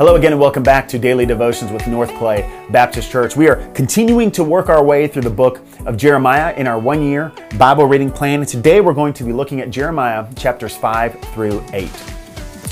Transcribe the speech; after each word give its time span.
Hello 0.00 0.14
again 0.14 0.32
and 0.32 0.40
welcome 0.40 0.62
back 0.62 0.88
to 0.88 0.98
Daily 0.98 1.26
Devotions 1.26 1.70
with 1.70 1.86
North 1.86 2.08
Clay 2.14 2.50
Baptist 2.70 3.10
Church. 3.10 3.36
We 3.36 3.50
are 3.50 3.70
continuing 3.72 4.30
to 4.30 4.42
work 4.42 4.70
our 4.70 4.82
way 4.82 5.06
through 5.06 5.20
the 5.20 5.28
book 5.28 5.60
of 5.84 5.98
Jeremiah 5.98 6.54
in 6.54 6.66
our 6.66 6.78
one 6.78 7.02
year 7.02 7.30
Bible 7.58 7.84
reading 7.84 8.10
plan. 8.10 8.40
And 8.40 8.48
today 8.48 8.80
we're 8.80 8.94
going 8.94 9.12
to 9.12 9.24
be 9.24 9.34
looking 9.34 9.60
at 9.60 9.68
Jeremiah 9.68 10.26
chapters 10.36 10.74
5 10.74 11.20
through 11.34 11.62
8. 11.74 11.90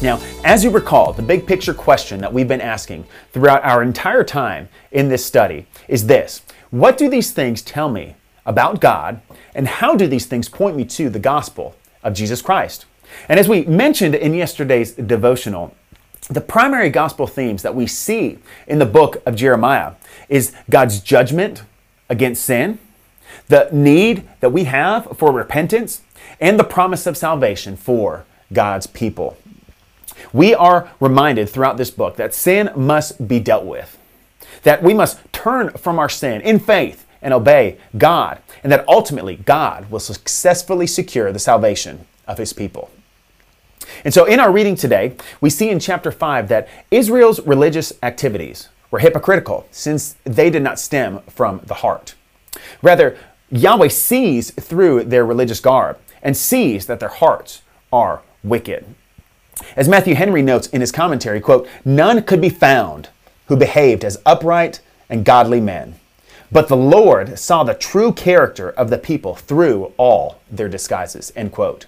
Now, 0.00 0.20
as 0.44 0.62
you 0.62 0.70
recall, 0.70 1.12
the 1.12 1.20
big 1.20 1.48
picture 1.48 1.74
question 1.74 2.20
that 2.20 2.32
we've 2.32 2.46
been 2.46 2.60
asking 2.60 3.04
throughout 3.32 3.64
our 3.64 3.82
entire 3.82 4.22
time 4.22 4.68
in 4.92 5.08
this 5.08 5.26
study 5.26 5.66
is 5.88 6.06
this 6.06 6.42
What 6.70 6.96
do 6.96 7.10
these 7.10 7.32
things 7.32 7.60
tell 7.60 7.90
me 7.90 8.14
about 8.44 8.80
God, 8.80 9.20
and 9.52 9.66
how 9.66 9.96
do 9.96 10.06
these 10.06 10.26
things 10.26 10.48
point 10.48 10.76
me 10.76 10.84
to 10.84 11.10
the 11.10 11.18
gospel 11.18 11.74
of 12.04 12.14
Jesus 12.14 12.40
Christ? 12.40 12.86
And 13.28 13.40
as 13.40 13.48
we 13.48 13.64
mentioned 13.64 14.14
in 14.14 14.32
yesterday's 14.32 14.92
devotional, 14.92 15.74
the 16.28 16.40
primary 16.40 16.90
gospel 16.90 17.26
themes 17.26 17.62
that 17.62 17.74
we 17.74 17.86
see 17.86 18.38
in 18.66 18.78
the 18.78 18.86
book 18.86 19.22
of 19.24 19.36
Jeremiah 19.36 19.92
is 20.28 20.52
God's 20.68 21.00
judgment 21.00 21.62
against 22.08 22.44
sin, 22.44 22.78
the 23.48 23.68
need 23.72 24.28
that 24.40 24.50
we 24.50 24.64
have 24.64 25.16
for 25.16 25.32
repentance, 25.32 26.02
and 26.40 26.58
the 26.58 26.64
promise 26.64 27.06
of 27.06 27.16
salvation 27.16 27.76
for 27.76 28.24
God's 28.52 28.86
people. 28.86 29.36
We 30.32 30.54
are 30.54 30.90
reminded 31.00 31.48
throughout 31.48 31.76
this 31.76 31.90
book 31.90 32.16
that 32.16 32.34
sin 32.34 32.70
must 32.74 33.28
be 33.28 33.38
dealt 33.38 33.64
with, 33.64 33.98
that 34.62 34.82
we 34.82 34.94
must 34.94 35.20
turn 35.32 35.70
from 35.70 35.98
our 35.98 36.08
sin 36.08 36.40
in 36.40 36.58
faith 36.58 37.06
and 37.22 37.32
obey 37.32 37.78
God, 37.96 38.40
and 38.62 38.72
that 38.72 38.86
ultimately 38.88 39.36
God 39.36 39.90
will 39.90 40.00
successfully 40.00 40.86
secure 40.86 41.32
the 41.32 41.38
salvation 41.38 42.06
of 42.26 42.38
his 42.38 42.52
people. 42.52 42.90
And 44.04 44.12
so 44.12 44.24
in 44.24 44.40
our 44.40 44.52
reading 44.52 44.76
today, 44.76 45.16
we 45.40 45.50
see 45.50 45.70
in 45.70 45.80
chapter 45.80 46.10
5 46.10 46.48
that 46.48 46.68
Israel's 46.90 47.40
religious 47.40 47.92
activities 48.02 48.68
were 48.90 48.98
hypocritical 48.98 49.66
since 49.70 50.16
they 50.24 50.50
did 50.50 50.62
not 50.62 50.78
stem 50.78 51.20
from 51.28 51.60
the 51.64 51.74
heart. 51.74 52.14
Rather, 52.82 53.18
Yahweh 53.50 53.88
sees 53.88 54.50
through 54.52 55.04
their 55.04 55.24
religious 55.24 55.60
garb 55.60 55.98
and 56.22 56.36
sees 56.36 56.86
that 56.86 57.00
their 57.00 57.08
hearts 57.08 57.62
are 57.92 58.22
wicked. 58.42 58.84
As 59.76 59.88
Matthew 59.88 60.14
Henry 60.14 60.42
notes 60.42 60.66
in 60.68 60.80
his 60.80 60.92
commentary, 60.92 61.40
quote, 61.40 61.68
none 61.84 62.22
could 62.22 62.40
be 62.40 62.48
found 62.48 63.08
who 63.46 63.56
behaved 63.56 64.04
as 64.04 64.20
upright 64.26 64.80
and 65.08 65.24
godly 65.24 65.60
men. 65.60 65.94
But 66.52 66.68
the 66.68 66.76
Lord 66.76 67.38
saw 67.38 67.64
the 67.64 67.74
true 67.74 68.12
character 68.12 68.70
of 68.70 68.90
the 68.90 68.98
people 68.98 69.34
through 69.34 69.92
all 69.96 70.40
their 70.50 70.68
disguises, 70.68 71.32
end 71.34 71.52
quote. 71.52 71.86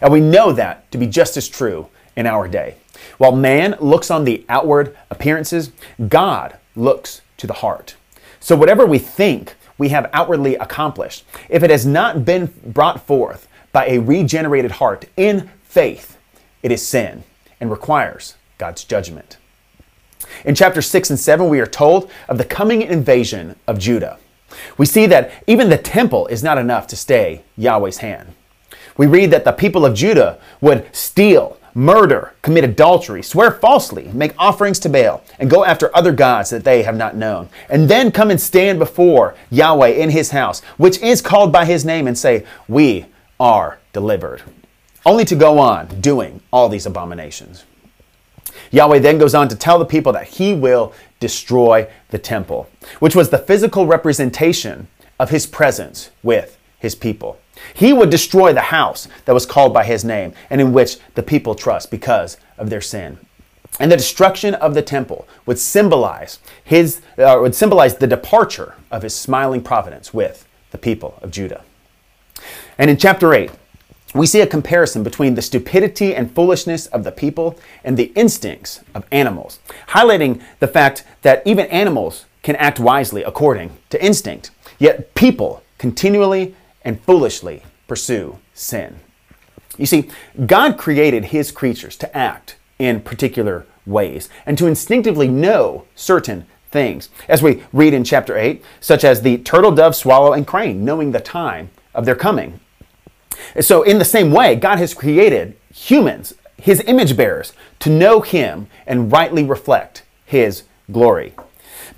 And 0.00 0.12
we 0.12 0.20
know 0.20 0.52
that 0.52 0.90
to 0.92 0.98
be 0.98 1.06
just 1.06 1.36
as 1.36 1.48
true 1.48 1.88
in 2.16 2.26
our 2.26 2.48
day. 2.48 2.76
While 3.18 3.32
man 3.32 3.76
looks 3.80 4.10
on 4.10 4.24
the 4.24 4.44
outward 4.48 4.96
appearances, 5.10 5.72
God 6.08 6.56
looks 6.76 7.22
to 7.38 7.46
the 7.46 7.54
heart. 7.54 7.96
So 8.40 8.56
whatever 8.56 8.86
we 8.86 8.98
think 8.98 9.54
we 9.78 9.90
have 9.90 10.10
outwardly 10.12 10.56
accomplished, 10.56 11.24
if 11.48 11.62
it 11.62 11.70
has 11.70 11.86
not 11.86 12.24
been 12.24 12.52
brought 12.64 13.06
forth 13.06 13.48
by 13.72 13.86
a 13.86 13.98
regenerated 13.98 14.72
heart 14.72 15.06
in 15.16 15.50
faith, 15.64 16.18
it 16.62 16.70
is 16.70 16.86
sin 16.86 17.24
and 17.60 17.70
requires 17.70 18.36
God's 18.58 18.84
judgment. 18.84 19.38
In 20.44 20.54
chapter 20.54 20.82
6 20.82 21.10
and 21.10 21.18
7, 21.18 21.48
we 21.48 21.60
are 21.60 21.66
told 21.66 22.10
of 22.28 22.38
the 22.38 22.44
coming 22.44 22.82
invasion 22.82 23.56
of 23.66 23.78
Judah. 23.78 24.18
We 24.76 24.86
see 24.86 25.06
that 25.06 25.32
even 25.46 25.70
the 25.70 25.78
temple 25.78 26.26
is 26.26 26.42
not 26.42 26.58
enough 26.58 26.86
to 26.88 26.96
stay 26.96 27.42
Yahweh's 27.56 27.98
hand. 27.98 28.34
We 28.96 29.06
read 29.06 29.30
that 29.30 29.44
the 29.44 29.52
people 29.52 29.84
of 29.86 29.94
Judah 29.94 30.38
would 30.60 30.86
steal, 30.94 31.58
murder, 31.74 32.34
commit 32.42 32.64
adultery, 32.64 33.22
swear 33.22 33.50
falsely, 33.50 34.10
make 34.12 34.34
offerings 34.38 34.78
to 34.80 34.88
Baal, 34.88 35.22
and 35.38 35.50
go 35.50 35.64
after 35.64 35.94
other 35.96 36.12
gods 36.12 36.50
that 36.50 36.64
they 36.64 36.82
have 36.82 36.96
not 36.96 37.16
known, 37.16 37.48
and 37.68 37.88
then 37.88 38.12
come 38.12 38.30
and 38.30 38.40
stand 38.40 38.78
before 38.78 39.34
Yahweh 39.50 39.88
in 39.88 40.10
his 40.10 40.30
house, 40.30 40.60
which 40.76 40.98
is 40.98 41.22
called 41.22 41.52
by 41.52 41.64
his 41.64 41.84
name, 41.84 42.06
and 42.06 42.18
say, 42.18 42.44
We 42.68 43.06
are 43.40 43.78
delivered. 43.92 44.42
Only 45.04 45.24
to 45.24 45.34
go 45.34 45.58
on 45.58 46.00
doing 46.00 46.40
all 46.52 46.68
these 46.68 46.86
abominations. 46.86 47.64
Yahweh 48.70 48.98
then 48.98 49.18
goes 49.18 49.34
on 49.34 49.48
to 49.48 49.56
tell 49.56 49.78
the 49.78 49.84
people 49.84 50.12
that 50.12 50.28
he 50.28 50.54
will 50.54 50.92
destroy 51.20 51.88
the 52.10 52.18
temple, 52.18 52.68
which 53.00 53.16
was 53.16 53.30
the 53.30 53.38
physical 53.38 53.86
representation 53.86 54.88
of 55.18 55.30
his 55.30 55.46
presence 55.46 56.10
with 56.22 56.58
his 56.78 56.94
people. 56.94 57.38
He 57.74 57.92
would 57.92 58.10
destroy 58.10 58.52
the 58.52 58.60
house 58.60 59.08
that 59.24 59.32
was 59.32 59.46
called 59.46 59.74
by 59.74 59.84
his 59.84 60.04
name 60.04 60.32
and 60.50 60.60
in 60.60 60.72
which 60.72 60.98
the 61.14 61.22
people 61.22 61.54
trust 61.54 61.90
because 61.90 62.36
of 62.58 62.70
their 62.70 62.80
sin. 62.80 63.18
And 63.80 63.90
the 63.90 63.96
destruction 63.96 64.54
of 64.54 64.74
the 64.74 64.82
temple 64.82 65.26
would 65.46 65.58
symbolize 65.58 66.38
his 66.62 67.00
uh, 67.18 67.38
would 67.40 67.54
symbolize 67.54 67.96
the 67.96 68.06
departure 68.06 68.74
of 68.90 69.02
his 69.02 69.14
smiling 69.14 69.62
providence 69.62 70.12
with 70.12 70.46
the 70.70 70.78
people 70.78 71.18
of 71.22 71.30
Judah. 71.30 71.62
And 72.78 72.90
in 72.90 72.96
chapter 72.96 73.32
8, 73.32 73.50
we 74.14 74.26
see 74.26 74.40
a 74.40 74.46
comparison 74.46 75.02
between 75.02 75.34
the 75.34 75.42
stupidity 75.42 76.14
and 76.14 76.34
foolishness 76.34 76.86
of 76.88 77.04
the 77.04 77.12
people 77.12 77.58
and 77.82 77.96
the 77.96 78.12
instincts 78.14 78.80
of 78.94 79.06
animals, 79.10 79.58
highlighting 79.88 80.42
the 80.58 80.68
fact 80.68 81.04
that 81.22 81.42
even 81.46 81.66
animals 81.66 82.26
can 82.42 82.56
act 82.56 82.78
wisely 82.78 83.22
according 83.22 83.70
to 83.88 84.04
instinct, 84.04 84.50
yet 84.78 85.14
people 85.14 85.62
continually 85.78 86.54
and 86.84 87.00
foolishly 87.02 87.62
pursue 87.86 88.38
sin. 88.54 89.00
You 89.78 89.86
see, 89.86 90.10
God 90.46 90.76
created 90.76 91.26
his 91.26 91.50
creatures 91.50 91.96
to 91.98 92.16
act 92.16 92.56
in 92.78 93.00
particular 93.00 93.66
ways 93.86 94.28
and 94.46 94.58
to 94.58 94.66
instinctively 94.66 95.28
know 95.28 95.86
certain 95.94 96.46
things, 96.70 97.10
as 97.28 97.42
we 97.42 97.62
read 97.72 97.94
in 97.94 98.04
chapter 98.04 98.36
8, 98.36 98.62
such 98.80 99.04
as 99.04 99.22
the 99.22 99.38
turtle, 99.38 99.72
dove, 99.72 99.94
swallow, 99.94 100.32
and 100.32 100.46
crane, 100.46 100.84
knowing 100.84 101.12
the 101.12 101.20
time 101.20 101.70
of 101.94 102.04
their 102.04 102.16
coming. 102.16 102.60
So, 103.60 103.82
in 103.82 103.98
the 103.98 104.04
same 104.04 104.30
way, 104.30 104.56
God 104.56 104.78
has 104.78 104.94
created 104.94 105.56
humans, 105.72 106.34
his 106.56 106.82
image 106.86 107.16
bearers, 107.16 107.52
to 107.80 107.90
know 107.90 108.20
him 108.20 108.68
and 108.86 109.12
rightly 109.12 109.44
reflect 109.44 110.02
his 110.24 110.64
glory. 110.90 111.34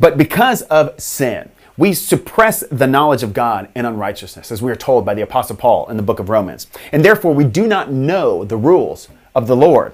But 0.00 0.18
because 0.18 0.62
of 0.62 1.00
sin, 1.00 1.50
we 1.76 1.92
suppress 1.92 2.62
the 2.70 2.86
knowledge 2.86 3.22
of 3.22 3.34
God 3.34 3.68
in 3.74 3.84
unrighteousness, 3.84 4.52
as 4.52 4.62
we 4.62 4.70
are 4.70 4.76
told 4.76 5.04
by 5.04 5.14
the 5.14 5.22
Apostle 5.22 5.56
Paul 5.56 5.88
in 5.90 5.96
the 5.96 6.02
book 6.02 6.20
of 6.20 6.28
Romans. 6.28 6.68
And 6.92 7.04
therefore, 7.04 7.34
we 7.34 7.44
do 7.44 7.66
not 7.66 7.90
know 7.90 8.44
the 8.44 8.56
rules 8.56 9.08
of 9.34 9.46
the 9.46 9.56
Lord. 9.56 9.92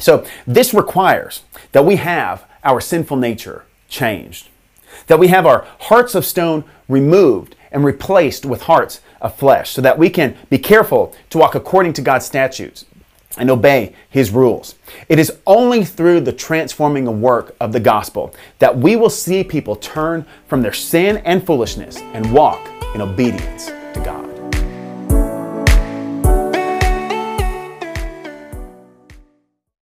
So, 0.00 0.26
this 0.46 0.72
requires 0.72 1.42
that 1.72 1.84
we 1.84 1.96
have 1.96 2.44
our 2.64 2.80
sinful 2.80 3.18
nature 3.18 3.64
changed, 3.88 4.48
that 5.06 5.18
we 5.18 5.28
have 5.28 5.46
our 5.46 5.66
hearts 5.80 6.14
of 6.14 6.24
stone 6.24 6.64
removed 6.88 7.54
and 7.70 7.84
replaced 7.84 8.46
with 8.46 8.62
hearts 8.62 9.00
of 9.20 9.36
flesh, 9.36 9.70
so 9.70 9.82
that 9.82 9.98
we 9.98 10.08
can 10.08 10.36
be 10.48 10.58
careful 10.58 11.14
to 11.30 11.38
walk 11.38 11.54
according 11.54 11.92
to 11.92 12.02
God's 12.02 12.24
statutes 12.24 12.86
and 13.38 13.50
obey 13.50 13.94
his 14.08 14.30
rules. 14.30 14.74
It 15.08 15.18
is 15.18 15.38
only 15.46 15.84
through 15.84 16.20
the 16.20 16.32
transforming 16.32 17.20
work 17.20 17.56
of 17.60 17.72
the 17.72 17.80
gospel 17.80 18.34
that 18.58 18.76
we 18.76 18.96
will 18.96 19.10
see 19.10 19.44
people 19.44 19.76
turn 19.76 20.26
from 20.46 20.62
their 20.62 20.72
sin 20.72 21.18
and 21.18 21.44
foolishness 21.44 21.98
and 21.98 22.32
walk 22.32 22.68
in 22.94 23.00
obedience 23.00 23.70